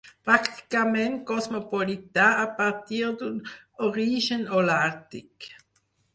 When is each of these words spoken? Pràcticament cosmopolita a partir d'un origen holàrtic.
Pràcticament 0.27 1.19
cosmopolita 1.31 2.25
a 2.47 2.47
partir 2.63 3.03
d'un 3.21 3.37
origen 3.91 4.49
holàrtic. 4.57 5.51